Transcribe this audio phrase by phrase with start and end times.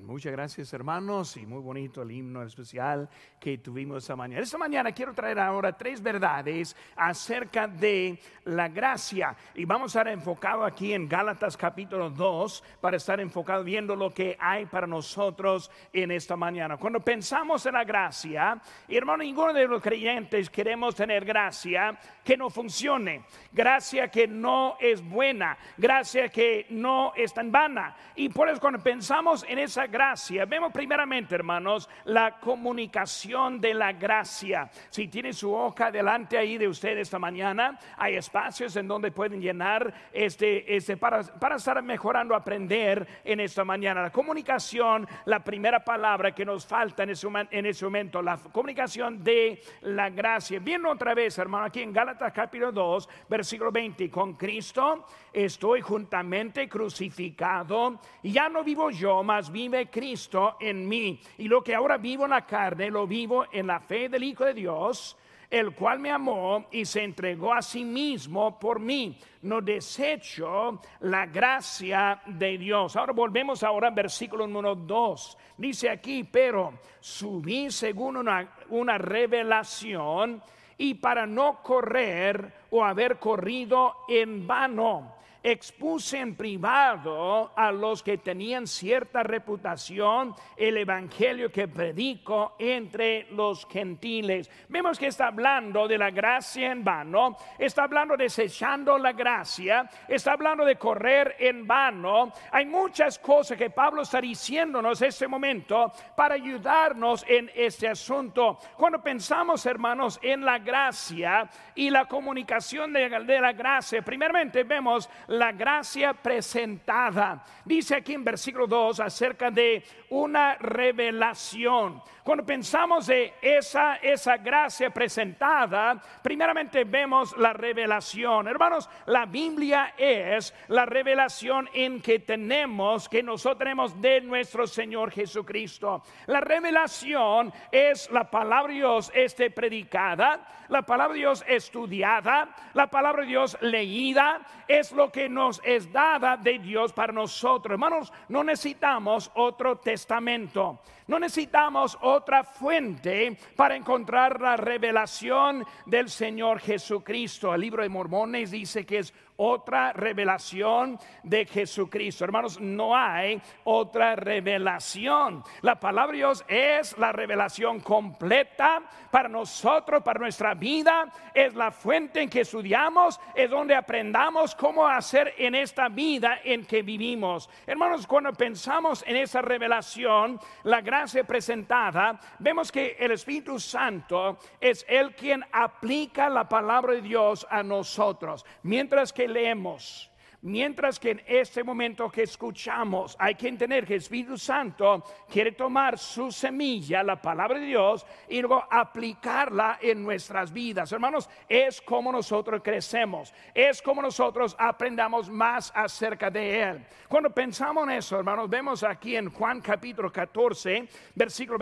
[0.00, 4.42] Muchas gracias hermanos y muy bonito el himno especial que tuvimos esta mañana.
[4.42, 10.12] Esta mañana quiero traer ahora tres verdades acerca de la gracia y vamos a estar
[10.12, 15.70] enfocado aquí en Gálatas capítulo 2 para estar enfocado viendo lo que hay para nosotros
[15.92, 16.76] en esta mañana.
[16.76, 22.50] Cuando pensamos en la gracia, hermano, ninguno de los creyentes queremos tener gracia que no
[22.50, 27.96] funcione, gracia que no es buena, gracia que no es tan vana.
[28.16, 33.92] Y por eso cuando pensamos en esa gracia, vemos primeramente, hermanos, la comunicación de la
[33.92, 34.70] gracia.
[34.90, 39.40] Si tiene su hoja delante ahí de usted esta mañana, hay espacios en donde pueden
[39.40, 44.02] llenar este, este para, para estar mejorando, aprender en esta mañana.
[44.02, 49.22] La comunicación, la primera palabra que nos falta en ese, en ese momento, la comunicación
[49.22, 50.58] de la gracia.
[50.60, 56.68] Viendo otra vez, hermano, aquí en Gálatas capítulo 2, versículo 20, con Cristo estoy juntamente
[56.68, 61.20] crucificado y ya no vivo yo, mas vive Cristo en mí.
[61.38, 64.44] Y lo que ahora vivo en la carne, lo vivo en la fe del Hijo
[64.44, 65.16] de Dios,
[65.50, 69.18] el cual me amó y se entregó a sí mismo por mí.
[69.42, 72.96] No desecho la gracia de Dios.
[72.96, 75.38] Ahora volvemos ahora al versículo número 2.
[75.58, 80.42] Dice aquí, pero subí según una, una revelación
[80.78, 85.14] y para no correr o haber corrido en vano
[85.44, 93.66] expuse en privado a los que tenían cierta reputación el evangelio que predico entre los
[93.66, 94.50] gentiles.
[94.70, 100.32] Vemos que está hablando de la gracia en vano, está hablando desechando la gracia, está
[100.32, 102.32] hablando de correr en vano.
[102.50, 108.58] Hay muchas cosas que Pablo está diciéndonos en este momento para ayudarnos en este asunto.
[108.78, 115.10] Cuando pensamos, hermanos, en la gracia y la comunicación de, de la gracia, primeramente vemos
[115.38, 117.44] la gracia presentada.
[117.64, 122.02] Dice aquí en versículo 2 acerca de una revelación.
[122.22, 128.48] Cuando pensamos de esa, esa gracia presentada, primeramente vemos la revelación.
[128.48, 135.10] Hermanos, la Biblia es la revelación en que tenemos, que nosotros tenemos de nuestro Señor
[135.10, 136.02] Jesucristo.
[136.26, 142.86] La revelación es la palabra de Dios este, predicada, la palabra de Dios estudiada, la
[142.86, 147.72] palabra de Dios leída, es lo que nos es dada de Dios para nosotros.
[147.72, 150.80] Hermanos, no necesitamos otro testamento.
[151.06, 157.54] No necesitamos otra fuente para encontrar la revelación del Señor Jesucristo.
[157.54, 162.24] El libro de Mormones dice que es otra revelación de Jesucristo.
[162.24, 165.42] Hermanos, no hay otra revelación.
[165.62, 171.12] La palabra de Dios es la revelación completa para nosotros, para nuestra vida.
[171.34, 176.64] Es la fuente en que estudiamos, es donde aprendamos cómo hacer en esta vida en
[176.64, 177.50] que vivimos.
[177.66, 180.80] Hermanos, cuando pensamos en esa revelación, la
[181.26, 187.62] presentada, vemos que el Espíritu Santo es el quien aplica la palabra de Dios a
[187.62, 188.44] nosotros.
[188.62, 190.10] Mientras que leemos
[190.44, 195.52] Mientras que en este momento que escuchamos, hay que entender que el Espíritu Santo quiere
[195.52, 200.92] tomar su semilla, la palabra de Dios, y luego aplicarla en nuestras vidas.
[200.92, 206.86] Hermanos, es como nosotros crecemos, es como nosotros aprendamos más acerca de Él.
[207.08, 211.58] Cuando pensamos en eso, hermanos, vemos aquí en Juan capítulo 14, versículo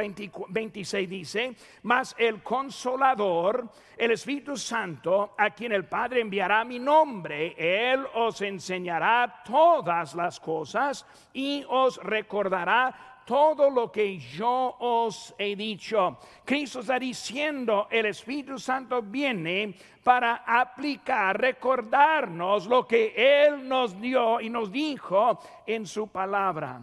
[0.48, 7.54] 26 dice, mas el consolador, el Espíritu Santo, a quien el Padre enviará mi nombre,
[7.56, 12.94] Él os enseñará enseñará todas las cosas y os recordará
[13.24, 16.18] todo lo que yo os he dicho.
[16.44, 24.40] Cristo está diciendo, el Espíritu Santo viene para aplicar, recordarnos lo que Él nos dio
[24.40, 26.80] y nos dijo en su palabra.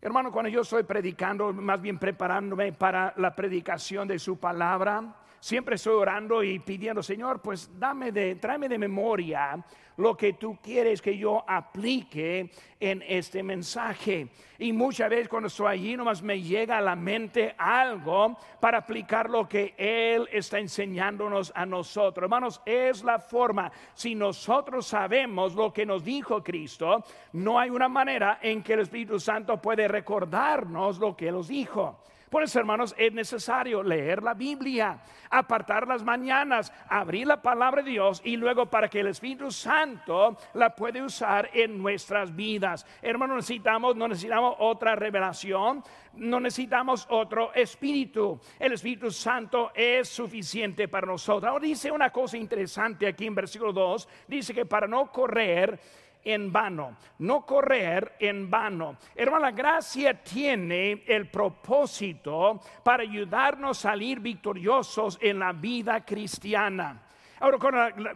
[0.00, 5.02] Hermano, cuando yo estoy predicando, más bien preparándome para la predicación de su palabra,
[5.40, 9.64] siempre estoy orando y pidiendo, Señor, pues dame de, tráeme de memoria
[9.96, 14.28] lo que tú quieres que yo aplique en este mensaje.
[14.58, 19.28] Y muchas veces cuando estoy allí nomás me llega a la mente algo para aplicar
[19.28, 22.24] lo que Él está enseñándonos a nosotros.
[22.24, 23.70] Hermanos, es la forma.
[23.94, 28.80] Si nosotros sabemos lo que nos dijo Cristo, no hay una manera en que el
[28.80, 32.00] Espíritu Santo puede recordarnos lo que Él nos dijo.
[32.30, 34.98] Por eso, hermanos, es necesario leer la Biblia,
[35.30, 40.36] apartar las mañanas, abrir la palabra de Dios y luego para que el Espíritu Santo
[40.54, 42.84] la puede usar en nuestras vidas.
[43.00, 45.84] Hermanos, necesitamos, no necesitamos otra revelación,
[46.14, 48.40] no necesitamos otro espíritu.
[48.58, 51.48] El Espíritu Santo es suficiente para nosotros.
[51.48, 55.78] Ahora dice una cosa interesante aquí en versículo 2, dice que para no correr
[56.26, 58.96] en vano, no correr en vano.
[59.14, 67.05] Hermano, la gracia tiene el propósito para ayudarnos a salir victoriosos en la vida cristiana.
[67.38, 67.58] Ahora,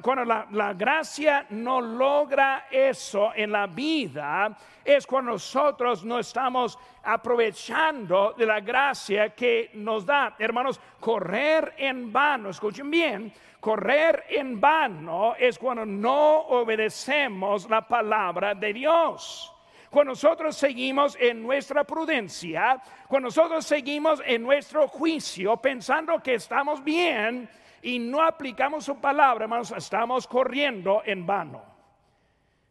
[0.00, 8.32] cuando, la, gracia no logra eso en la vida, es cuando nosotros no estamos aprovechando
[8.32, 10.34] de la gracia que nos da.
[10.38, 13.30] Hermanos, correr en vano, escuchen bien,
[13.60, 19.54] correr en vano es cuando no obedecemos la palabra de Dios.
[19.90, 26.82] Cuando nosotros seguimos en nuestra prudencia, cuando nosotros seguimos en nuestro juicio pensando que estamos
[26.82, 27.50] bien,
[27.82, 31.62] y no aplicamos su palabra, hermanos, estamos corriendo en vano.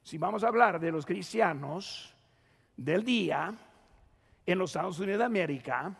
[0.03, 2.15] Si vamos a hablar de los cristianos
[2.75, 3.53] del día
[4.45, 5.93] en los Estados Unidos de América,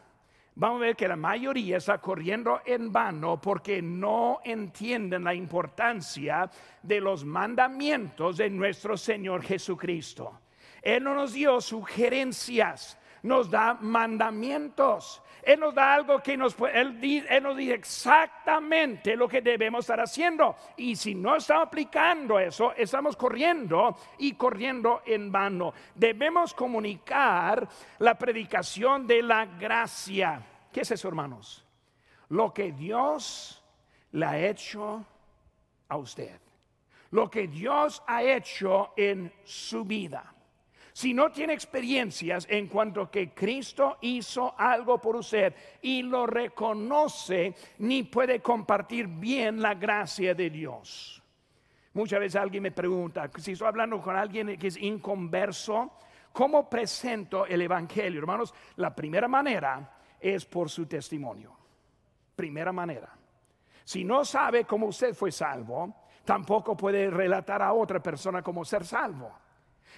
[0.56, 6.50] vamos a ver que la mayoría está corriendo en vano porque no entienden la importancia
[6.82, 10.40] de los mandamientos de nuestro Señor Jesucristo.
[10.82, 15.22] Él no nos dio sugerencias, nos da mandamientos.
[15.44, 17.00] Él nos da algo que nos, él,
[17.30, 20.56] él nos dice exactamente lo que debemos estar haciendo.
[20.78, 25.74] Y si no estamos aplicando eso, estamos corriendo y corriendo en vano.
[25.96, 27.68] Debemos comunicar
[28.00, 30.42] la predicación de la gracia.
[30.72, 31.66] ¿Qué es eso, hermanos?
[32.30, 33.64] Lo que Dios
[34.12, 35.06] le ha hecho
[35.88, 36.40] a usted.
[37.12, 40.34] Lo que Dios ha hecho en su vida.
[41.00, 47.56] Si no tiene experiencias en cuanto que Cristo hizo algo por usted y lo reconoce,
[47.78, 51.24] ni puede compartir bien la gracia de Dios.
[51.94, 55.94] Muchas veces alguien me pregunta, si estoy hablando con alguien que es inconverso,
[56.34, 58.20] ¿cómo presento el Evangelio?
[58.20, 61.56] Hermanos, la primera manera es por su testimonio.
[62.36, 63.10] Primera manera.
[63.86, 65.96] Si no sabe cómo usted fue salvo,
[66.26, 69.32] tampoco puede relatar a otra persona cómo ser salvo.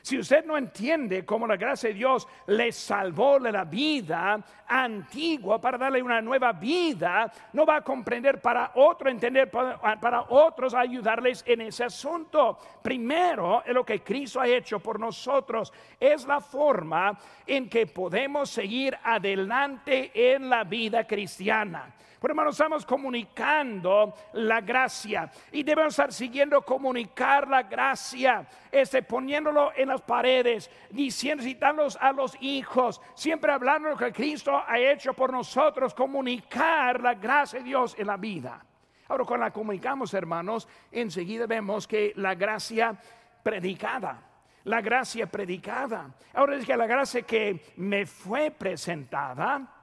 [0.01, 5.61] Si usted no entiende cómo la gracia de Dios le salvó de la vida antigua
[5.61, 11.43] para darle una nueva vida, no va a comprender para otro entender, para, otros ayudarles
[11.45, 12.57] en ese asunto.
[12.81, 18.97] Primero, lo que Cristo ha hecho por nosotros es la forma en que podemos seguir
[19.03, 21.93] adelante en la vida cristiana.
[22.21, 29.71] Pero hermanos, estamos comunicando la gracia y debemos estar siguiendo comunicar la gracia, este, poniéndolo
[29.75, 34.77] en las paredes, diciendo, citándolos a los hijos, siempre hablando de lo que Cristo ha
[34.77, 38.63] hecho por nosotros, comunicar la gracia de Dios en la vida.
[39.07, 42.95] Ahora, cuando la comunicamos, hermanos, enseguida vemos que la gracia
[43.41, 44.21] predicada,
[44.65, 46.13] la gracia predicada.
[46.35, 49.80] Ahora es que la gracia que me fue presentada,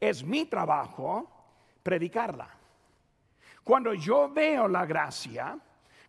[0.00, 1.28] es mi trabajo
[1.82, 2.48] predicarla.
[3.62, 5.58] Cuando yo veo la gracia,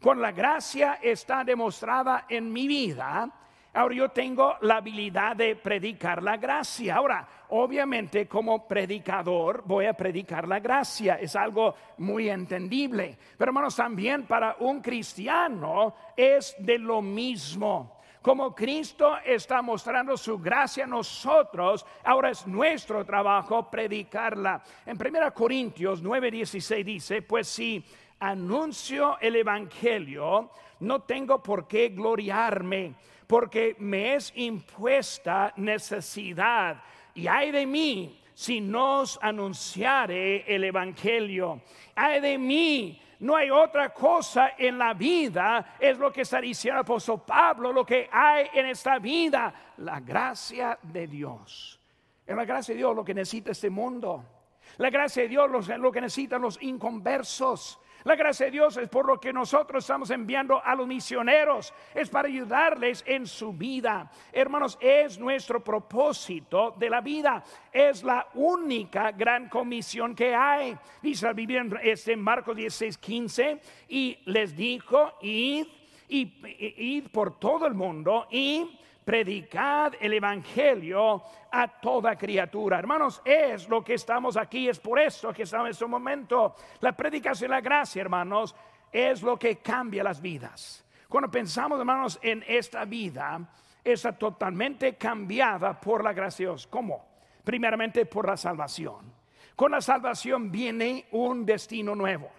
[0.01, 3.29] cuando la gracia está demostrada en mi vida,
[3.73, 6.95] ahora yo tengo la habilidad de predicar la gracia.
[6.95, 13.17] Ahora, obviamente como predicador voy a predicar la gracia, es algo muy entendible.
[13.37, 18.00] Pero hermanos, también para un cristiano es de lo mismo.
[18.21, 24.61] Como Cristo está mostrando su gracia a nosotros, ahora es nuestro trabajo predicarla.
[24.85, 27.83] En 1 Corintios 9:16 dice, pues si
[28.19, 30.51] anuncio el Evangelio,
[30.81, 32.93] no tengo por qué gloriarme,
[33.25, 36.83] porque me es impuesta necesidad.
[37.15, 41.61] Y hay de mí si nos anunciare el Evangelio.
[41.95, 46.79] Hay de mí no hay otra cosa en la vida, es lo que está diciendo
[46.79, 51.79] el apóstol Pablo, lo que hay en esta vida, la gracia de Dios.
[52.25, 54.25] Es la gracia de Dios lo que necesita este mundo.
[54.77, 57.79] La gracia de Dios lo que necesitan los inconversos.
[58.03, 62.09] La gracia de Dios es por lo que nosotros estamos enviando a los misioneros, es
[62.09, 64.11] para ayudarles en su vida.
[64.31, 70.75] Hermanos, es nuestro propósito de la vida, es la única gran comisión que hay.
[71.01, 75.67] Dice la Biblia en este Marcos 16, 15, y les dijo, id,
[76.07, 78.79] id por todo el mundo y
[79.11, 82.79] predicad el Evangelio a toda criatura.
[82.79, 86.55] Hermanos, es lo que estamos aquí, es por eso que estamos en este momento.
[86.79, 88.55] La predicación de la gracia, hermanos,
[88.89, 90.85] es lo que cambia las vidas.
[91.09, 93.41] Cuando pensamos, hermanos, en esta vida,
[93.83, 96.67] está totalmente cambiada por la gracia de Dios.
[96.67, 97.05] ¿Cómo?
[97.43, 99.13] Primeramente por la salvación.
[99.57, 102.29] Con la salvación viene un destino nuevo,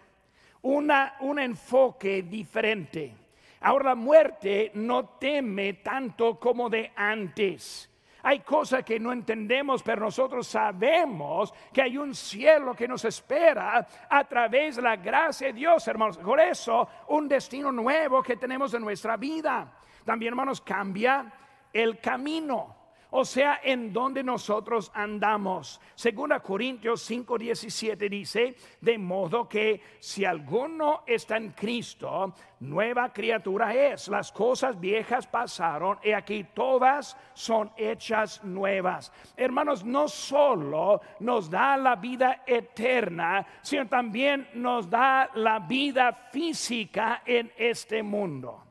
[0.63, 3.22] una, un enfoque diferente
[3.63, 7.89] Ahora la muerte no teme tanto como de antes.
[8.25, 13.87] Hay cosas que no entendemos, pero nosotros sabemos que hay un cielo que nos espera
[14.09, 16.19] a través de la gracia de Dios, hermanos.
[16.19, 19.73] Por eso, un destino nuevo que tenemos en nuestra vida.
[20.05, 21.33] También, hermanos, cambia
[21.73, 22.82] el camino
[23.15, 25.81] o sea, en donde nosotros andamos.
[25.95, 34.09] Segunda Corintios 5:17 dice, de modo que si alguno está en Cristo, nueva criatura es.
[34.09, 39.13] Las cosas viejas pasaron y aquí todas son hechas nuevas.
[39.37, 47.23] Hermanos, no solo nos da la vida eterna, sino también nos da la vida física
[47.27, 48.65] en este mundo.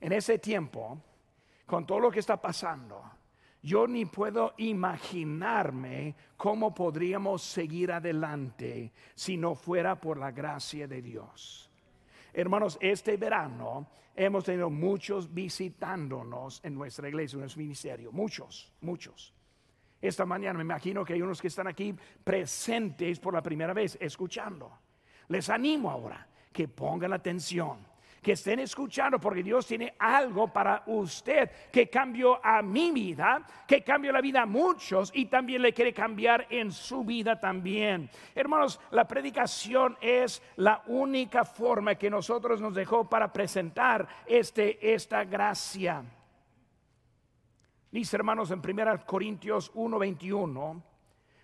[0.00, 0.98] En ese tiempo,
[1.64, 3.17] con todo lo que está pasando,
[3.62, 11.02] yo ni puedo imaginarme cómo podríamos seguir adelante si no fuera por la gracia de
[11.02, 11.70] Dios.
[12.32, 19.34] Hermanos, este verano hemos tenido muchos visitándonos en nuestra iglesia, en nuestro ministerio, muchos, muchos.
[20.00, 23.98] Esta mañana me imagino que hay unos que están aquí presentes por la primera vez,
[24.00, 24.70] escuchando.
[25.28, 27.87] Les animo ahora que pongan atención
[28.22, 33.82] que estén escuchando, porque Dios tiene algo para usted que cambió a mi vida, que
[33.82, 38.10] cambió la vida a muchos y también le quiere cambiar en su vida también.
[38.34, 45.24] Hermanos, la predicación es la única forma que nosotros nos dejó para presentar este, esta
[45.24, 46.04] gracia.
[47.90, 50.82] Dice hermanos en 1 Corintios 1:21,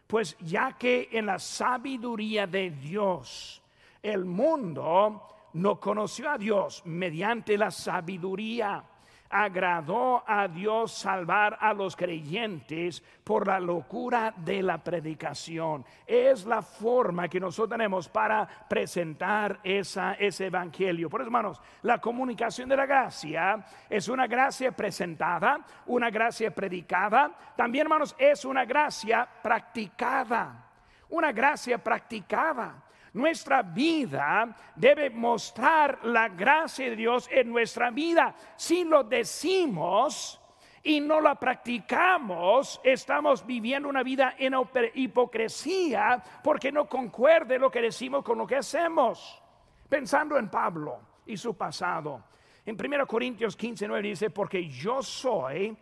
[0.06, 3.62] pues ya que en la sabiduría de Dios
[4.02, 8.84] el mundo no conoció a Dios mediante la sabiduría.
[9.30, 15.84] Agradó a Dios salvar a los creyentes por la locura de la predicación.
[16.06, 21.10] Es la forma que nosotros tenemos para presentar esa, ese evangelio.
[21.10, 27.36] Por eso, hermanos, la comunicación de la gracia es una gracia presentada, una gracia predicada.
[27.56, 30.64] También, hermanos, es una gracia practicada.
[31.08, 32.84] Una gracia practicada.
[33.14, 38.34] Nuestra vida debe mostrar la gracia de Dios en nuestra vida.
[38.56, 40.40] Si lo decimos
[40.82, 44.54] y no la practicamos, estamos viviendo una vida en
[44.94, 49.40] hipocresía porque no concuerde lo que decimos con lo que hacemos.
[49.88, 52.24] Pensando en Pablo y su pasado.
[52.66, 55.76] En 1 Corintios 15, 9 dice, porque yo soy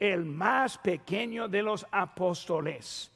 [0.00, 3.12] el más pequeño de los apóstoles,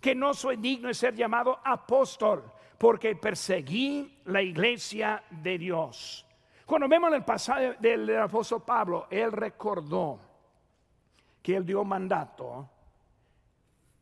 [0.00, 6.24] que no soy digno de ser llamado apóstol porque perseguí la iglesia de Dios.
[6.64, 10.20] Cuando vemos el pasaje del apóstol Pablo, él recordó
[11.42, 12.68] que él dio mandato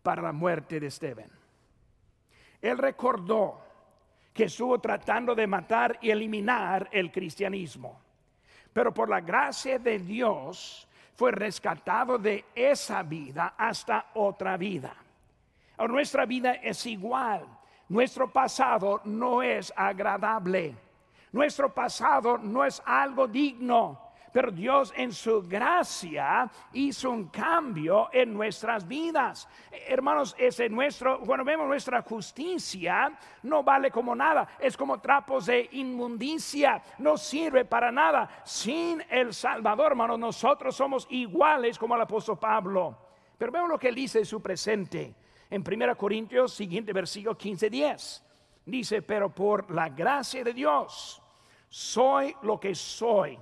[0.03, 1.31] para la muerte de Esteban.
[2.61, 3.63] Él recordó
[4.33, 8.01] que estuvo tratando de matar y eliminar el cristianismo.
[8.73, 14.95] Pero por la gracia de Dios fue rescatado de esa vida hasta otra vida.
[15.79, 17.56] nuestra vida es igual.
[17.89, 20.75] Nuestro pasado no es agradable.
[21.33, 24.07] Nuestro pasado no es algo digno.
[24.33, 29.49] Pero Dios en su gracia hizo un cambio en nuestras vidas.
[29.89, 34.47] Hermanos, ese nuestro, cuando vemos nuestra justicia, no vale como nada.
[34.59, 36.83] Es como trapos de inmundicia.
[36.99, 38.29] No sirve para nada.
[38.45, 42.99] Sin el Salvador, hermanos, nosotros somos iguales como el apóstol Pablo.
[43.39, 45.15] Pero vemos lo que él dice en su presente
[45.51, 48.23] en 1 Corintios, siguiente versículo 15, 10.
[48.67, 51.23] Dice, pero por la gracia de Dios
[51.69, 53.39] soy lo que soy.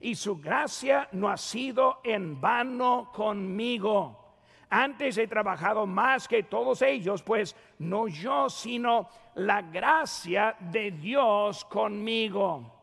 [0.00, 4.36] Y su gracia no ha sido en vano conmigo.
[4.70, 11.64] Antes he trabajado más que todos ellos, pues no yo, sino la gracia de Dios
[11.64, 12.77] conmigo.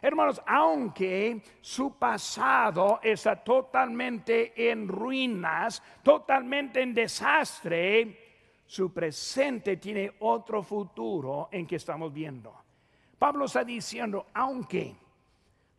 [0.00, 8.28] Hermanos, aunque su pasado está totalmente en ruinas, totalmente en desastre,
[8.66, 12.54] su presente tiene otro futuro en que estamos viendo.
[13.18, 14.94] Pablo está diciendo, aunque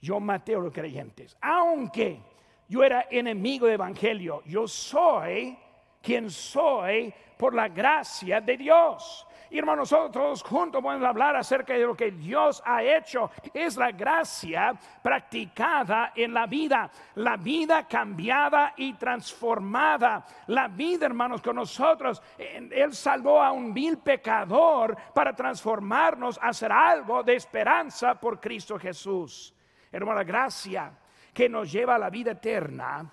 [0.01, 2.19] yo maté a los creyentes, aunque
[2.67, 5.57] yo era enemigo del Evangelio, yo soy
[6.01, 9.25] quien soy por la gracia de Dios.
[9.51, 13.31] Y hermanos, nosotros todos juntos podemos hablar acerca de lo que Dios ha hecho.
[13.53, 20.25] Es la gracia practicada en la vida, la vida cambiada y transformada.
[20.47, 22.21] La vida, hermanos, con nosotros.
[22.37, 28.77] Él salvó a un vil pecador para transformarnos a ser algo de esperanza por Cristo
[28.77, 29.55] Jesús.
[29.91, 30.91] Hermano, la gracia
[31.33, 33.11] que nos lleva a la vida eterna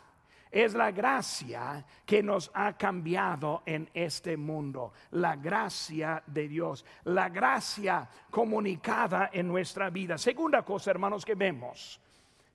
[0.65, 4.95] es la gracia que nos ha cambiado en este mundo.
[5.11, 6.85] La gracia de Dios.
[7.05, 10.17] La gracia comunicada en nuestra vida.
[10.17, 12.01] Segunda cosa, hermanos, que vemos.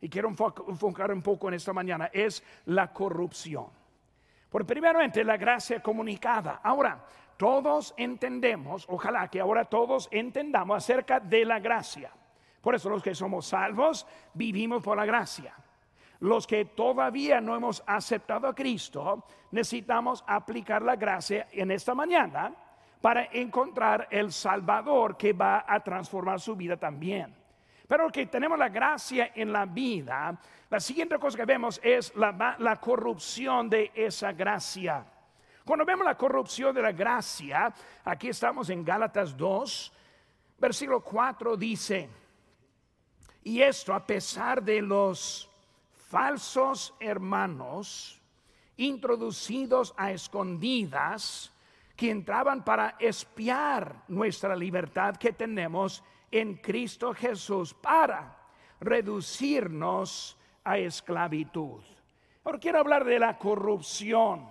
[0.02, 2.10] Y quiero enfocar un poco en esta mañana.
[2.12, 3.68] Es la corrupción.
[4.50, 6.60] Por primeramente la gracia comunicada.
[6.64, 7.06] Ahora,
[7.38, 12.12] todos entendemos, ojalá que ahora todos entendamos acerca de la gracia.
[12.62, 15.56] Por eso los que somos salvos vivimos por la gracia.
[16.22, 22.54] Los que todavía no hemos aceptado a Cristo, necesitamos aplicar la gracia en esta mañana
[23.02, 27.36] para encontrar el Salvador que va a transformar su vida también.
[27.88, 32.56] Pero que tenemos la gracia en la vida, la siguiente cosa que vemos es la,
[32.60, 35.04] la corrupción de esa gracia.
[35.66, 37.74] Cuando vemos la corrupción de la gracia,
[38.06, 39.94] aquí estamos en Gálatas 2,
[40.60, 42.10] versículo 4 dice,
[43.44, 45.51] y esto a pesar de los
[46.12, 48.22] falsos hermanos
[48.76, 51.56] introducidos a escondidas
[51.96, 58.38] que entraban para espiar nuestra libertad que tenemos en Cristo Jesús para
[58.82, 61.82] reducirnos a esclavitud.
[62.44, 64.50] Ahora quiero hablar de la corrupción.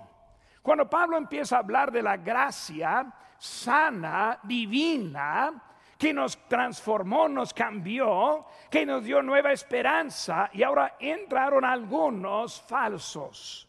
[0.62, 5.62] Cuando Pablo empieza a hablar de la gracia sana, divina,
[6.00, 13.68] que nos transformó, nos cambió, que nos dio nueva esperanza y ahora entraron algunos falsos,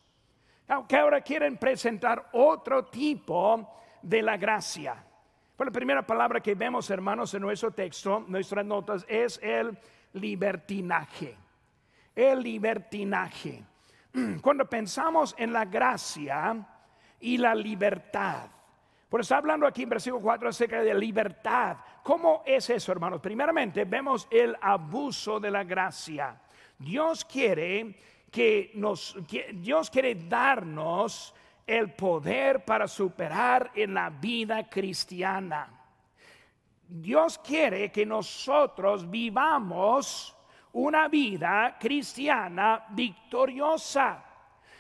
[0.88, 4.96] que ahora quieren presentar otro tipo de la gracia.
[5.58, 9.78] Pues la primera palabra que vemos, hermanos, en nuestro texto, nuestras notas, es el
[10.14, 11.36] libertinaje.
[12.16, 13.62] El libertinaje.
[14.42, 16.66] Cuando pensamos en la gracia
[17.20, 18.50] y la libertad,
[19.12, 21.76] por está hablando aquí en versículo 4 acerca de libertad.
[22.04, 23.22] ¿Cómo es eso, hermanos?
[23.22, 26.42] Primeramente, vemos el abuso de la gracia.
[26.78, 27.96] Dios quiere
[28.32, 29.16] que nos,
[29.54, 31.34] Dios quiere darnos
[31.68, 35.70] el poder para superar en la vida cristiana.
[36.88, 40.36] Dios quiere que nosotros vivamos
[40.74, 44.26] una vida cristiana victoriosa.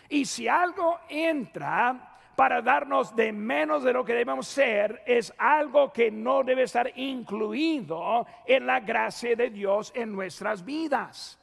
[0.09, 2.10] Y si algo entra
[2.41, 6.91] para darnos de menos de lo que debemos ser es algo que no debe estar
[6.97, 11.37] incluido en la gracia de Dios en nuestras vidas.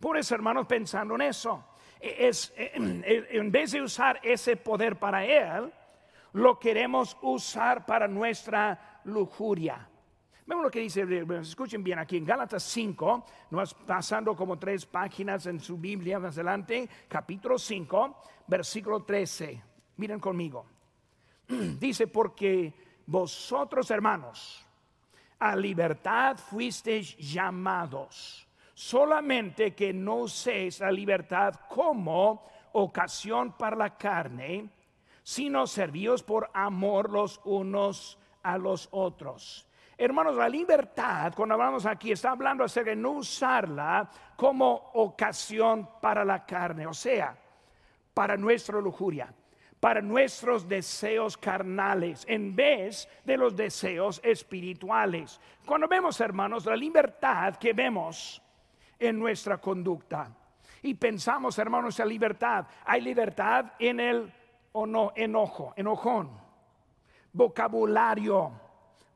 [0.00, 1.64] Por eso, hermanos, pensando en eso,
[2.00, 5.72] es, eh, eh, en vez de usar ese poder para Él,
[6.32, 9.88] lo queremos usar para nuestra lujuria.
[10.46, 11.06] Vemos lo que dice,
[11.42, 16.34] escuchen bien aquí en Gálatas 5, nos pasando como tres páginas en su Biblia más
[16.34, 18.16] adelante, capítulo 5,
[18.48, 19.69] versículo 13.
[20.00, 20.64] Miren conmigo.
[21.78, 22.72] Dice, porque
[23.04, 24.64] vosotros hermanos,
[25.38, 34.70] a libertad fuisteis llamados, solamente que no uséis la libertad como ocasión para la carne,
[35.22, 39.66] sino servíos por amor los unos a los otros.
[39.98, 46.24] Hermanos, la libertad, cuando hablamos aquí, está hablando acerca de no usarla como ocasión para
[46.24, 47.36] la carne, o sea,
[48.14, 49.34] para nuestra lujuria
[49.80, 55.40] para nuestros deseos carnales en vez de los deseos espirituales.
[55.64, 58.42] Cuando vemos, hermanos, la libertad que vemos
[58.98, 60.30] en nuestra conducta
[60.82, 64.32] y pensamos, hermanos, en libertad, hay libertad en el
[64.72, 66.30] o no, enojo, enojón,
[67.32, 68.52] vocabulario,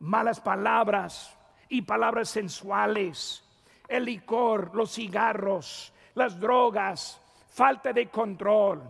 [0.01, 3.45] malas palabras y palabras sensuales,
[3.87, 7.21] el licor, los cigarros, las drogas,
[7.53, 8.83] falta de control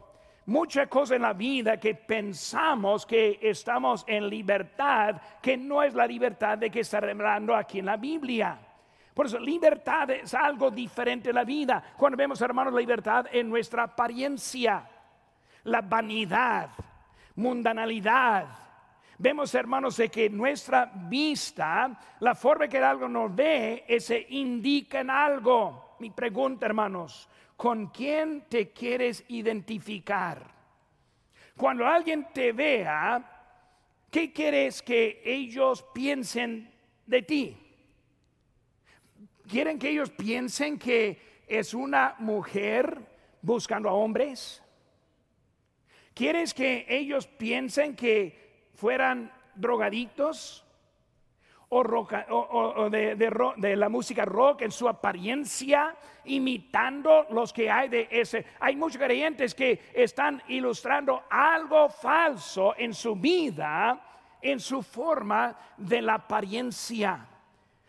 [0.46, 6.06] muchas cosas en la vida que pensamos que estamos en libertad, que no es la
[6.06, 8.58] libertad de que está hablando aquí en la Biblia.
[9.14, 11.82] Por eso, libertad es algo diferente en la vida.
[11.96, 14.88] Cuando vemos, hermanos, libertad en nuestra apariencia,
[15.64, 16.70] la vanidad,
[17.36, 18.46] mundanalidad.
[19.16, 25.10] Vemos, hermanos, de que nuestra vista, la forma que algo nos ve, se indica en
[25.10, 25.94] algo.
[26.00, 30.52] Mi pregunta, hermanos, con quién te quieres identificar.
[31.56, 33.22] Cuando alguien te vea,
[34.10, 36.72] ¿qué quieres que ellos piensen
[37.06, 37.56] de ti?
[39.48, 42.98] ¿Quieren que ellos piensen que es una mujer
[43.42, 44.62] buscando a hombres?
[46.14, 50.63] ¿Quieres que ellos piensen que fueran drogadictos?
[51.74, 58.46] O, de, la música rock en su apariencia, imitando los que hay de ese.
[58.60, 64.00] Hay muchos creyentes que están ilustrando algo falso en su vida,
[64.40, 67.26] en su forma de la apariencia.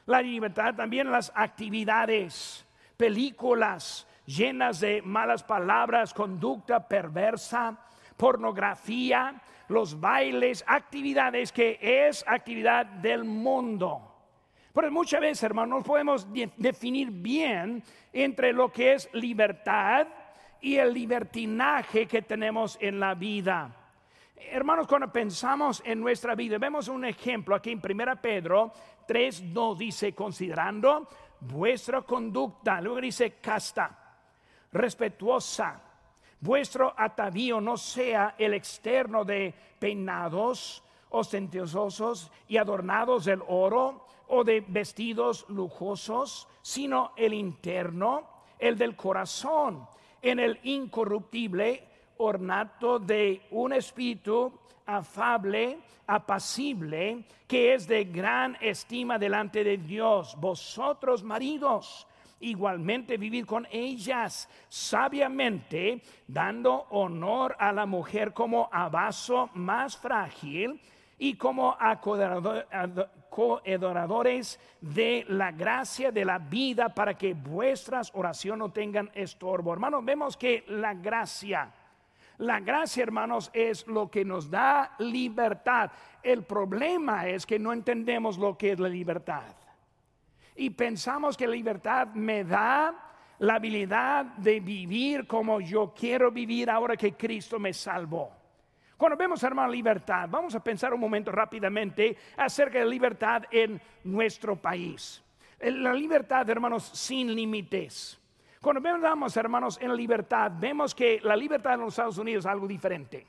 [0.08, 2.66] La libertad también las actividades,
[2.98, 7.78] películas llenas de malas palabras, conducta perversa,
[8.18, 9.36] pornografía,
[9.68, 14.12] los bailes, actividades que es actividad del mundo.
[14.74, 20.08] Pero muchas veces, hermanos, podemos definir bien entre lo que es libertad
[20.60, 23.74] y el libertinaje que tenemos en la vida.
[24.36, 28.74] Hermanos, cuando pensamos en nuestra vida, vemos un ejemplo aquí en 1 Pedro
[29.08, 31.08] 3.2 dice, considerando
[31.40, 34.18] vuestra conducta, luego dice casta,
[34.72, 35.82] respetuosa.
[36.46, 44.64] Vuestro atavío no sea el externo de peinados ostentosos y adornados del oro o de
[44.68, 48.28] vestidos lujosos, sino el interno,
[48.60, 49.88] el del corazón,
[50.22, 51.84] en el incorruptible
[52.18, 54.54] ornato de un espíritu
[54.86, 60.36] afable, apacible, que es de gran estima delante de Dios.
[60.40, 62.06] Vosotros, maridos,
[62.40, 70.80] igualmente vivir con ellas sabiamente, dando honor a la mujer como a vaso más frágil
[71.18, 71.78] y como
[73.30, 79.74] coedoradores de la gracia de la vida para que vuestras oraciones no tengan estorbo.
[79.74, 81.72] Hermanos, vemos que la gracia,
[82.38, 85.92] la gracia, hermanos, es lo que nos da libertad.
[86.22, 89.65] El problema es que no entendemos lo que es la libertad.
[90.56, 93.06] Y pensamos que la libertad me da
[93.40, 98.32] la habilidad de vivir como yo quiero vivir ahora que Cristo me salvó.
[98.98, 104.56] Cuando vemos, hermano, libertad, vamos a pensar un momento rápidamente acerca de libertad en nuestro
[104.56, 105.22] país.
[105.60, 108.20] La libertad, hermanos, sin límites.
[108.62, 112.68] Cuando vemos, hermanos, en libertad, vemos que la libertad en los Estados Unidos es algo
[112.68, 113.28] diferente.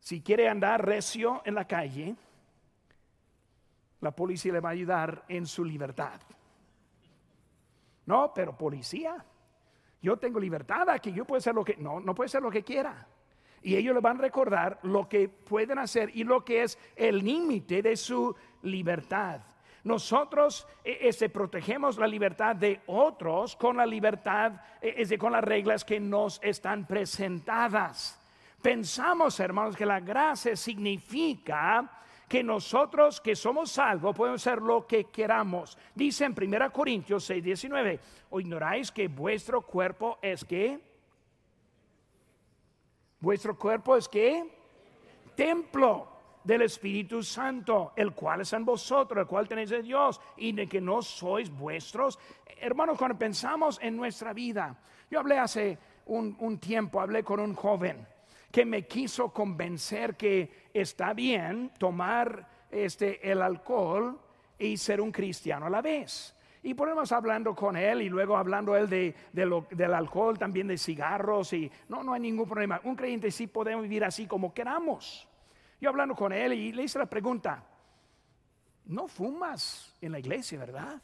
[0.00, 2.16] Si quiere andar recio en la calle,
[4.02, 6.20] la policía le va a ayudar en su libertad.
[8.04, 9.24] No, pero policía,
[10.02, 12.64] yo tengo libertad aquí, yo puedo hacer lo que, no, no puede hacer lo que
[12.64, 13.06] quiera.
[13.62, 17.18] Y ellos le van a recordar lo que pueden hacer y lo que es el
[17.18, 19.40] límite de su libertad.
[19.84, 26.00] Nosotros este, protegemos la libertad de otros con la libertad, es con las reglas que
[26.00, 28.20] nos están presentadas.
[28.60, 35.04] Pensamos, hermanos, que la gracia significa que nosotros que somos salvos podemos hacer lo que
[35.04, 35.76] queramos.
[35.94, 40.80] Dice en 1 Corintios 6, 19, o ignoráis que vuestro cuerpo es que,
[43.20, 44.50] vuestro cuerpo es que,
[45.36, 46.08] templo
[46.42, 50.66] del Espíritu Santo, el cual es en vosotros, el cual tenéis de Dios, y de
[50.66, 52.18] que no sois vuestros.
[52.62, 54.74] Hermanos, cuando pensamos en nuestra vida,
[55.10, 58.06] yo hablé hace un, un tiempo, hablé con un joven
[58.52, 64.20] que me quiso convencer que está bien tomar este, el alcohol
[64.58, 66.36] y ser un cristiano a la vez.
[66.62, 71.54] Y ponemos hablando con él y luego hablando él de, del alcohol, también de cigarros
[71.54, 72.80] y no, no hay ningún problema.
[72.84, 75.26] Un creyente sí podemos vivir así como queramos.
[75.80, 77.66] Yo hablando con él y le hice la pregunta,
[78.84, 81.00] no fumas en la iglesia, ¿verdad?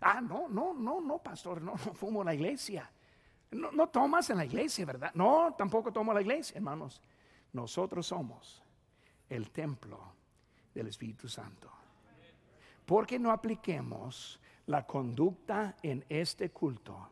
[0.00, 2.90] Ah, no, no, no, no, pastor, no, no fumo en la iglesia.
[3.52, 5.10] No, tomas en la iglesia, ¿verdad?
[5.14, 7.02] No, tampoco tomo la iglesia, hermanos.
[7.52, 8.62] Nosotros somos
[9.28, 10.00] el templo
[10.72, 11.68] del Espíritu Santo.
[12.86, 17.10] Porque no apliquemos la conducta en este culto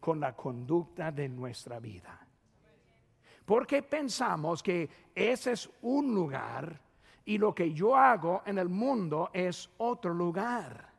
[0.00, 2.26] con la conducta de nuestra vida.
[3.44, 6.80] Porque pensamos que ese es un lugar
[7.26, 10.93] y lo que yo hago en el mundo es otro lugar.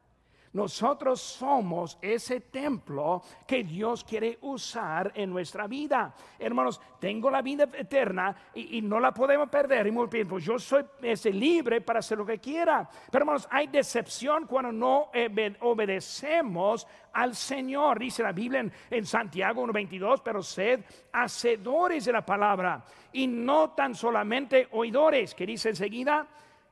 [0.56, 6.16] Nosotros somos ese templo que Dios quiere usar en nuestra vida.
[6.40, 9.88] Hermanos, tengo la vida eterna y, no la podemos perder.
[9.88, 12.88] Y muy bien, pues yo soy ese libre para hacer lo que quiera.
[13.12, 15.12] Pero hermanos, hay decepción cuando no
[15.60, 18.00] obedecemos al Señor.
[18.00, 23.72] Dice la Biblia en, en Santiago 1.22, pero sed hacedores de la palabra y no
[23.72, 26.26] tan solamente oidores, que dice enseguida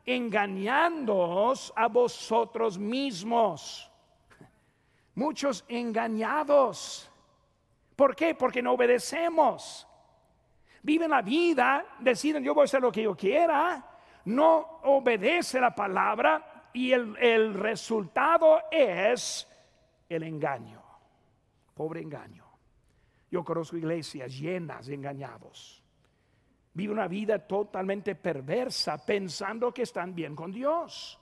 [0.05, 3.89] engañándoos a vosotros mismos.
[5.15, 7.09] Muchos engañados.
[7.95, 8.35] ¿Por qué?
[8.35, 9.87] Porque no obedecemos.
[10.81, 13.85] Viven la vida, deciden yo voy a hacer lo que yo quiera,
[14.25, 19.47] no obedece la palabra y el, el resultado es
[20.09, 20.81] el engaño.
[21.73, 22.45] Pobre engaño.
[23.31, 25.82] Yo conozco iglesias llenas de engañados
[26.73, 31.19] vive una vida totalmente perversa pensando que están bien con Dios.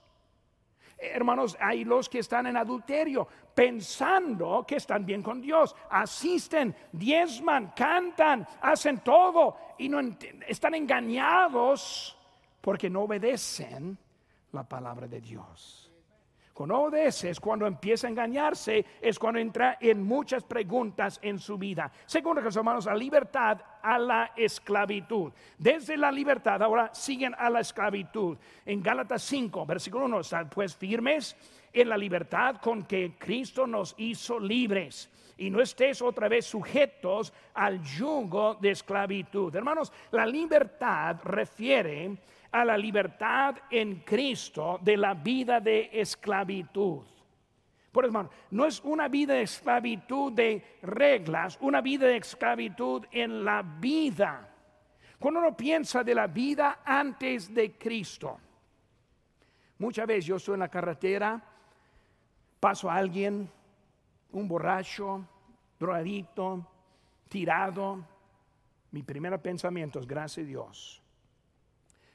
[0.98, 5.76] Hermanos, hay los que están en adulterio pensando que están bien con Dios.
[5.90, 10.00] Asisten, diezman, cantan, hacen todo y no
[10.48, 12.16] están engañados
[12.62, 13.98] porque no obedecen
[14.52, 15.91] la palabra de Dios.
[16.68, 21.92] Cuando es cuando empieza a engañarse, es cuando entra en muchas preguntas en su vida.
[22.06, 25.32] Segundo, hermanos, la libertad a la esclavitud.
[25.58, 28.38] Desde la libertad ahora siguen a la esclavitud.
[28.66, 30.22] En Gálatas 5, versículo 1,
[30.54, 31.36] pues firmes
[31.74, 37.34] en la libertad con que Cristo nos hizo libres y no estés otra vez sujetos
[37.56, 39.56] al yugo de esclavitud.
[39.56, 42.16] Hermanos, la libertad refiere
[42.52, 47.04] a la libertad en Cristo de la vida de esclavitud.
[47.92, 53.44] Por hermano, no es una vida de esclavitud de reglas, una vida de esclavitud en
[53.44, 54.50] la vida.
[55.20, 58.40] Cuando uno piensa de la vida antes de Cristo,
[59.78, 61.42] muchas veces yo estoy en la carretera,
[62.60, 63.50] paso a alguien,
[64.32, 65.26] un borracho,
[65.80, 66.66] drogadito,
[67.28, 68.04] tirado.
[68.92, 71.01] Mi primer pensamiento es gracias a Dios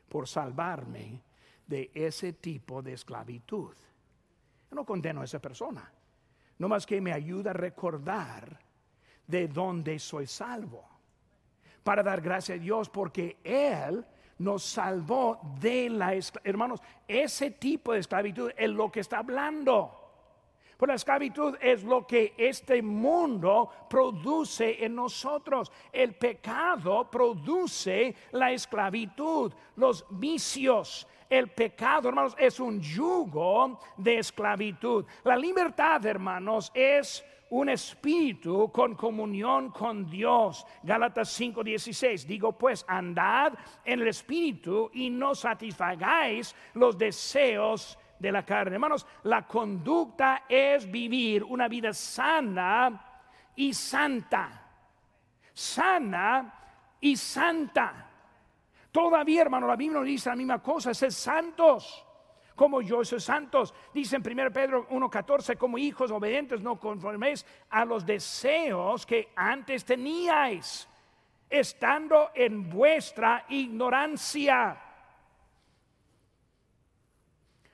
[0.08, 1.22] por salvarme
[1.66, 3.74] de ese tipo de esclavitud.
[4.70, 5.90] Yo no condeno a esa persona,
[6.58, 8.58] no más que me ayuda a recordar
[9.26, 10.88] de dónde soy salvo,
[11.82, 14.04] para dar gracias a Dios porque Él
[14.38, 16.50] nos salvó de la esclavitud.
[16.50, 20.05] Hermanos, ese tipo de esclavitud es lo que está hablando.
[20.76, 25.72] Por la esclavitud es lo que este mundo produce en nosotros.
[25.90, 35.04] El pecado produce la esclavitud, los vicios, el pecado, hermanos, es un yugo de esclavitud.
[35.24, 40.66] La libertad, hermanos, es un espíritu con comunión con Dios.
[40.82, 42.26] Gálatas 5:16.
[42.26, 48.74] Digo pues, andad en el espíritu y no satisfagáis los deseos de la carne.
[48.74, 53.22] Hermanos, la conducta es vivir una vida sana
[53.54, 54.62] y santa.
[55.52, 56.54] Sana
[57.00, 58.10] y santa.
[58.90, 62.02] Todavía, hermano, la Biblia nos dice la misma cosa, ser santos.
[62.54, 67.84] Como yo soy santos, dice en 1 Pedro 1:14, como hijos obedientes, no conforméis a
[67.84, 70.88] los deseos que antes teníais,
[71.50, 74.85] estando en vuestra ignorancia.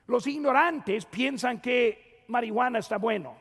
[0.07, 3.37] Los ignorantes piensan que marihuana está bueno.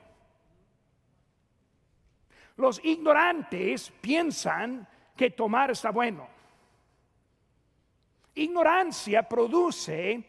[2.56, 6.28] Los ignorantes piensan que tomar está bueno.
[8.34, 10.22] Ignorancia produce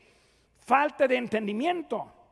[0.59, 2.22] falta de entendimiento.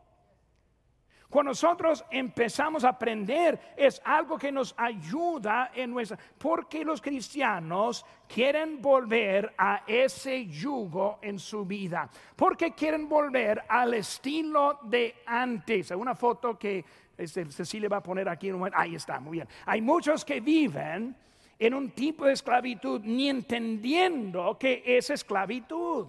[1.32, 6.20] Cuando nosotros empezamos a aprender es algo que nos ayuda en nuestra...
[6.38, 12.10] Porque los cristianos quieren volver a ese yugo en su vida.
[12.36, 15.91] Porque quieren volver al estilo de antes.
[15.91, 16.84] Una foto que
[17.17, 18.52] este, Cecilia va a poner aquí.
[18.74, 19.48] Ahí está, muy bien.
[19.67, 21.15] Hay muchos que viven
[21.58, 26.08] en un tipo de esclavitud ni entendiendo que es esclavitud,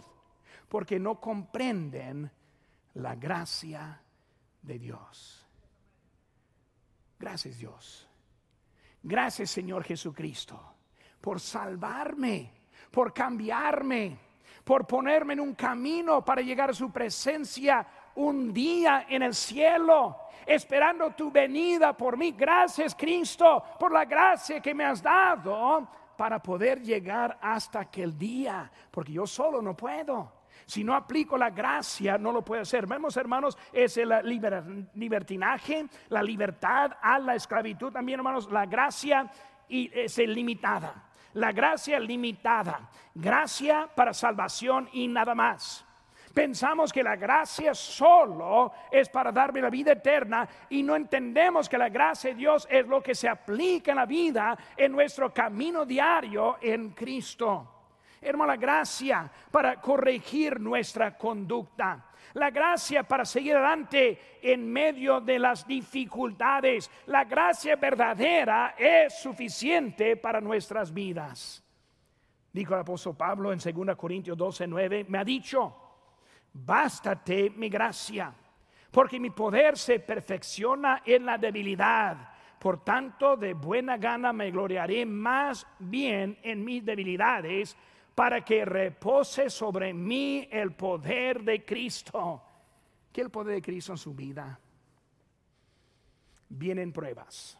[0.69, 2.29] porque no comprenden
[2.95, 4.02] la gracia
[4.63, 5.47] de Dios.
[7.19, 8.09] Gracias Dios.
[9.03, 10.61] Gracias Señor Jesucristo
[11.21, 12.53] por salvarme,
[12.91, 14.19] por cambiarme,
[14.65, 20.19] por ponerme en un camino para llegar a su presencia un día en el cielo
[20.47, 22.33] esperando tu venida por mí.
[22.33, 28.71] Gracias Cristo por la gracia que me has dado para poder llegar hasta aquel día,
[28.91, 30.42] porque yo solo no puedo.
[30.67, 32.87] Si no aplico la gracia, no lo puedo hacer.
[32.87, 34.11] Vemos, hermanos, es el
[34.95, 37.93] libertinaje, la libertad a la esclavitud.
[37.93, 39.31] También, hermanos, la gracia
[39.69, 41.11] es limitada.
[41.35, 42.89] La gracia limitada.
[43.15, 45.85] Gracia para salvación y nada más.
[46.33, 51.77] Pensamos que la gracia solo es para darme la vida eterna y no entendemos que
[51.77, 55.85] la gracia de Dios es lo que se aplica en la vida, en nuestro camino
[55.85, 57.72] diario en Cristo.
[58.23, 62.07] Hermano, la gracia para corregir nuestra conducta.
[62.35, 66.89] La gracia para seguir adelante en medio de las dificultades.
[67.07, 71.65] La gracia verdadera es suficiente para nuestras vidas.
[72.53, 75.75] Dijo el apóstol Pablo en 2 Corintios 12, 9, me ha dicho,
[76.53, 78.33] bástate mi gracia,
[78.91, 82.29] porque mi poder se perfecciona en la debilidad.
[82.59, 87.77] Por tanto, de buena gana me gloriaré más bien en mis debilidades,
[88.15, 92.43] para que repose sobre mí el poder de Cristo.
[93.13, 94.59] ¿Qué el poder de Cristo en su vida?
[96.49, 97.59] Vienen pruebas,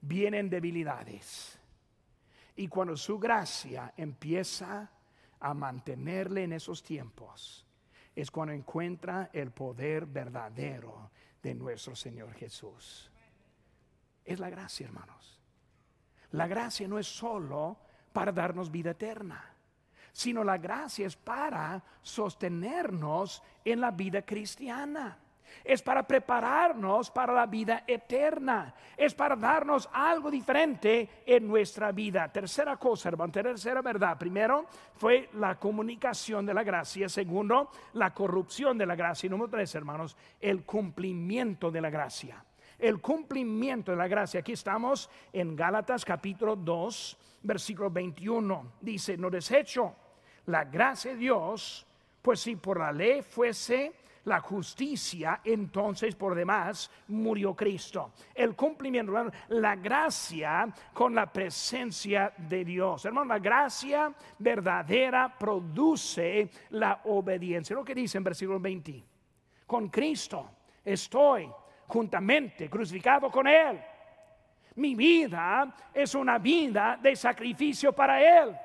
[0.00, 1.58] vienen debilidades.
[2.54, 4.90] Y cuando su gracia empieza
[5.40, 7.66] a mantenerle en esos tiempos,
[8.14, 11.10] es cuando encuentra el poder verdadero
[11.42, 13.10] de nuestro Señor Jesús.
[14.24, 15.40] Es la gracia, hermanos.
[16.32, 17.78] La gracia no es solo
[18.12, 19.44] para darnos vida eterna,
[20.12, 25.18] sino la gracia es para sostenernos en la vida cristiana
[25.64, 32.30] es para prepararnos para la vida eterna, es para darnos algo diferente en nuestra vida.
[32.30, 34.18] Tercera cosa, hermano, tercera verdad.
[34.18, 37.08] Primero fue la comunicación de la gracia.
[37.08, 39.26] Segundo, la corrupción de la gracia.
[39.26, 42.44] Y número tres, hermanos, el cumplimiento de la gracia.
[42.78, 44.40] El cumplimiento de la gracia.
[44.40, 48.72] Aquí estamos en Gálatas capítulo 2, versículo 21.
[48.80, 49.94] Dice, no desecho
[50.46, 51.86] la gracia de Dios,
[52.20, 53.92] pues si por la ley fuese
[54.24, 58.12] la justicia, entonces por demás murió Cristo.
[58.34, 59.12] El cumplimiento,
[59.48, 63.04] la gracia con la presencia de Dios.
[63.04, 67.74] Hermano, la gracia verdadera produce la obediencia.
[67.74, 69.02] Lo que dice en versículo 20.
[69.66, 70.50] Con Cristo
[70.84, 71.48] estoy
[71.88, 73.80] juntamente crucificado con Él.
[74.76, 78.56] Mi vida es una vida de sacrificio para Él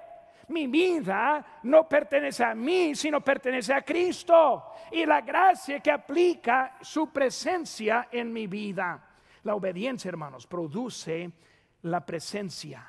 [0.49, 4.63] mi vida no pertenece a mí, sino pertenece a Cristo.
[4.91, 9.03] Y la gracia que aplica su presencia en mi vida.
[9.43, 11.31] La obediencia, hermanos, produce
[11.83, 12.85] la presencia.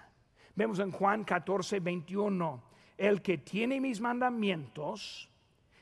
[0.55, 2.63] Vemos en Juan 14, 21,
[2.97, 5.29] el que tiene mis mandamientos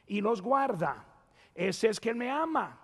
[0.06, 1.04] y los guarda,
[1.54, 2.78] ese es quien me ama.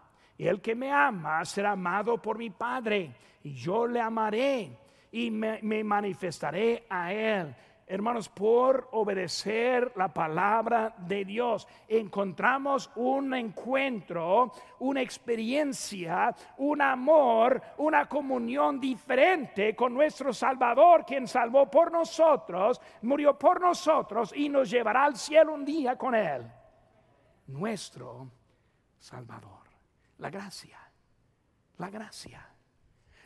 [0.46, 4.78] El que me ama será amado por mi Padre, y yo le amaré
[5.10, 7.54] y me manifestaré a él
[7.92, 11.68] hermanos, por obedecer la palabra de Dios.
[11.86, 21.70] Encontramos un encuentro, una experiencia, un amor, una comunión diferente con nuestro Salvador, quien salvó
[21.70, 26.50] por nosotros, murió por nosotros y nos llevará al cielo un día con Él.
[27.48, 28.30] Nuestro
[28.98, 29.61] Salvador.
[30.22, 30.78] La gracia.
[31.76, 32.48] La gracia.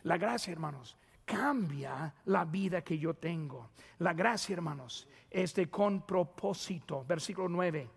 [0.02, 3.70] La gracia, hermanos cambia la vida que yo tengo.
[3.98, 7.04] La gracia, hermanos, es de con propósito.
[7.04, 7.90] Versículo 9.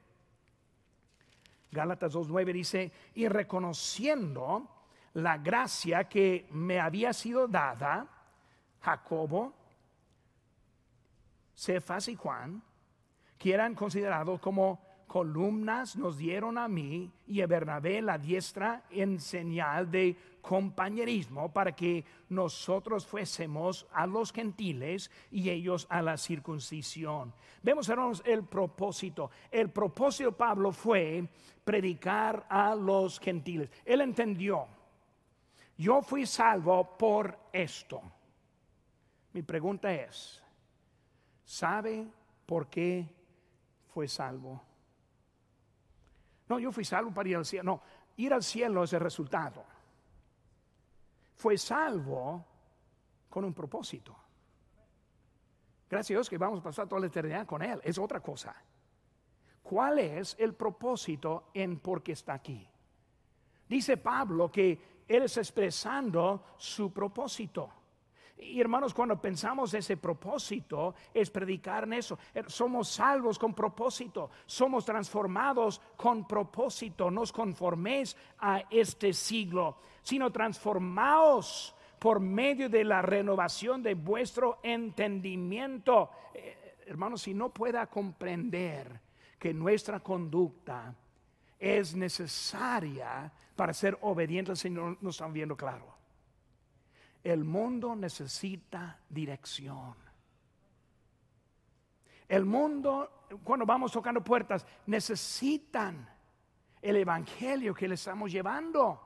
[1.71, 4.67] Gálatas 2.9 dice, y reconociendo
[5.13, 8.07] la gracia que me había sido dada,
[8.81, 9.53] Jacobo,
[11.55, 12.63] Cefas y Juan,
[13.37, 19.19] que eran considerados como columnas, nos dieron a mí y a Bernabé la diestra en
[19.19, 27.33] señal de compañerismo para que nosotros fuésemos a los gentiles y ellos a la circuncisión.
[27.63, 27.91] Vemos,
[28.23, 29.31] el propósito.
[29.51, 31.27] El propósito de Pablo fue
[31.65, 33.69] predicar a los gentiles.
[33.83, 34.67] Él entendió,
[35.75, 37.99] yo fui salvo por esto.
[39.33, 40.41] Mi pregunta es,
[41.43, 42.07] ¿sabe
[42.45, 43.07] por qué
[43.87, 44.68] fue salvo?
[46.49, 47.63] No, yo fui salvo para ir al cielo.
[47.63, 47.81] No,
[48.17, 49.63] ir al cielo es el resultado
[51.39, 52.45] fue salvo
[53.29, 54.13] con un propósito.
[55.89, 57.79] Gracias a Dios que vamos a pasar toda la eternidad con Él.
[57.81, 58.53] Es otra cosa.
[59.63, 62.67] ¿Cuál es el propósito en por qué está aquí?
[63.69, 67.71] Dice Pablo que Él está expresando su propósito.
[68.41, 72.17] Y hermanos, cuando pensamos ese propósito, es predicar en eso.
[72.33, 77.11] Er, somos salvos con propósito, somos transformados con propósito.
[77.11, 86.09] Nos conforméis a este siglo, sino transformaos por medio de la renovación de vuestro entendimiento.
[86.33, 89.01] Eh, hermanos, si no pueda comprender
[89.37, 90.95] que nuestra conducta
[91.59, 95.98] es necesaria para ser obediente al Señor, no están viendo claro.
[97.23, 99.95] El mundo necesita dirección.
[102.27, 106.07] El mundo, cuando vamos tocando puertas, necesitan
[106.81, 109.05] el evangelio que le estamos llevando.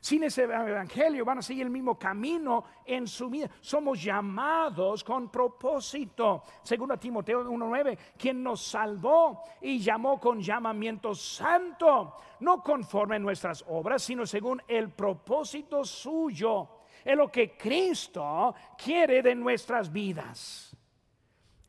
[0.00, 3.48] Sin ese evangelio van a seguir el mismo camino en su vida.
[3.60, 6.42] Somos llamados con propósito.
[6.64, 13.64] Segundo Timoteo 1.9, quien nos salvó y llamó con llamamiento santo, no conforme a nuestras
[13.68, 20.76] obras, sino según el propósito suyo es lo que Cristo quiere de nuestras vidas.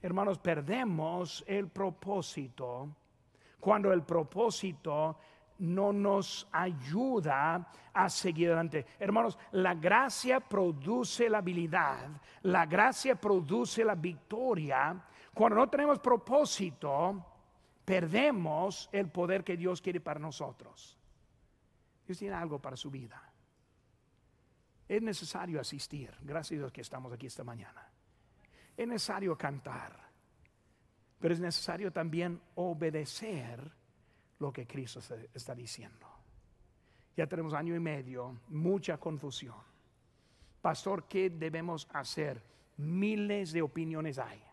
[0.01, 2.89] Hermanos, perdemos el propósito
[3.59, 5.17] cuando el propósito
[5.59, 8.85] no nos ayuda a seguir adelante.
[8.99, 12.09] Hermanos, la gracia produce la habilidad,
[12.41, 15.01] la gracia produce la victoria.
[15.33, 17.25] Cuando no tenemos propósito,
[17.85, 20.97] perdemos el poder que Dios quiere para nosotros.
[22.05, 23.32] Dios tiene algo para su vida.
[24.87, 27.87] Es necesario asistir, gracias a Dios que estamos aquí esta mañana.
[28.75, 29.97] Es necesario cantar,
[31.19, 33.71] pero es necesario también obedecer
[34.39, 34.99] lo que Cristo
[35.33, 36.07] está diciendo.
[37.15, 39.55] Ya tenemos año y medio, mucha confusión.
[40.61, 42.41] Pastor, ¿qué debemos hacer?
[42.77, 44.43] Miles de opiniones hay.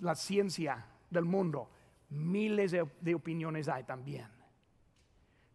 [0.00, 1.70] La ciencia del mundo,
[2.08, 4.41] miles de, opiniones hay también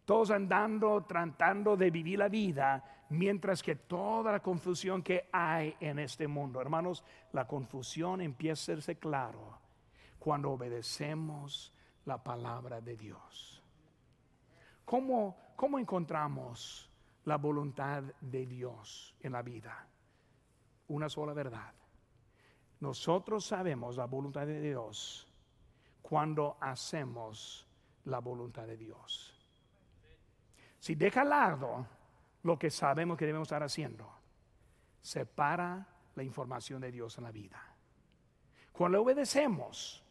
[0.08, 5.98] todos andando tratando de vivir la vida, mientras que toda la confusión que hay en
[5.98, 7.04] este mundo, hermanos,
[7.34, 9.58] la confusión empieza a serse claro
[10.18, 11.74] cuando obedecemos
[12.06, 13.62] la palabra de Dios.
[14.86, 16.90] ¿Cómo, cómo encontramos
[17.26, 19.86] la voluntad de Dios en la vida?
[20.86, 21.74] Una sola verdad.
[22.80, 25.30] Nosotros sabemos la voluntad de Dios
[26.00, 27.66] cuando hacemos
[28.06, 29.37] la voluntad de Dios.
[30.78, 31.86] Si deja al lado
[32.42, 34.10] lo que sabemos que debemos estar haciendo,
[35.00, 37.62] separa la información de Dios en la vida.
[38.72, 40.04] Cuando obedecemos,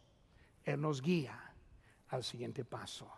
[0.63, 1.53] Él nos guía
[2.09, 3.11] al siguiente paso.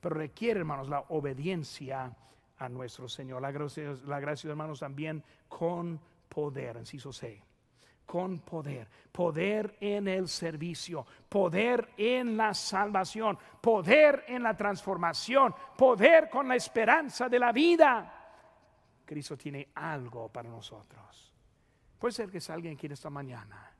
[0.00, 2.16] Pero requiere, hermanos, la obediencia
[2.58, 3.42] a nuestro Señor.
[3.42, 7.42] La gracia, la gracia hermanos, también con poder, inciso C
[8.06, 16.28] con poder, poder en el servicio, poder en la salvación, poder en la transformación, poder
[16.28, 18.22] con la esperanza de la vida.
[19.04, 21.32] Cristo tiene algo para nosotros.
[21.98, 23.70] Puede ser que es alguien aquí esta mañana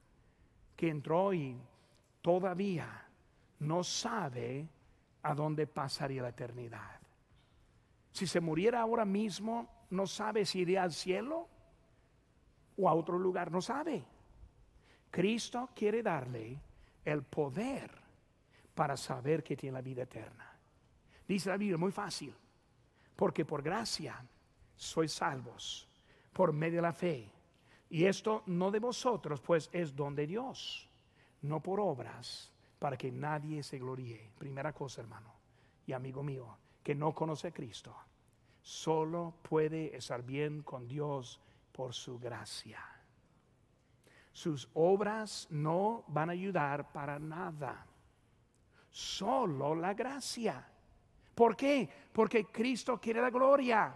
[0.76, 1.56] que entró y
[2.20, 3.06] todavía
[3.60, 4.68] no sabe
[5.22, 7.00] a dónde pasaría la eternidad.
[8.12, 11.48] Si se muriera ahora mismo, no sabe si iría al cielo
[12.76, 14.04] o a otro lugar, no sabe.
[15.12, 16.58] Cristo quiere darle
[17.04, 17.90] el poder
[18.74, 20.50] para saber que tiene la vida eterna.
[21.28, 22.34] Dice la Biblia, muy fácil,
[23.14, 24.24] porque por gracia
[24.74, 25.86] sois salvos,
[26.32, 27.30] por medio de la fe.
[27.90, 30.88] Y esto no de vosotros, pues es don de Dios,
[31.42, 34.30] no por obras, para que nadie se gloríe.
[34.38, 35.34] Primera cosa, hermano
[35.86, 37.94] y amigo mío, que no conoce a Cristo,
[38.62, 41.38] solo puede estar bien con Dios
[41.70, 42.80] por su gracia.
[44.32, 47.86] Sus obras no van a ayudar para nada.
[48.90, 50.66] Solo la gracia.
[51.34, 51.88] ¿Por qué?
[52.12, 53.94] Porque Cristo quiere la gloria.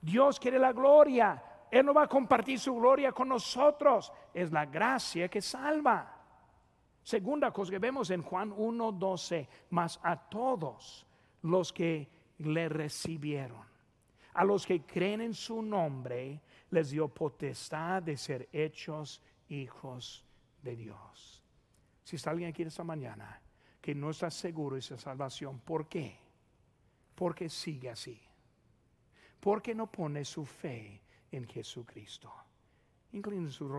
[0.00, 1.42] Dios quiere la gloria.
[1.70, 4.12] Él no va a compartir su gloria con nosotros.
[4.32, 6.14] Es la gracia que salva.
[7.02, 11.06] Segunda cosa que vemos en Juan 1:12, más a todos
[11.42, 12.08] los que
[12.38, 13.62] le recibieron,
[14.32, 20.24] a los que creen en su nombre, les dio potestad de ser hechos hijos
[20.62, 21.42] de Dios.
[22.02, 23.40] Si está alguien aquí esta mañana
[23.80, 26.16] que no está seguro de su salvación, ¿por qué?
[27.14, 28.20] Porque sigue así.
[29.40, 32.32] Porque no pone su fe en Jesucristo.
[33.12, 33.72] Inclinen su rostro.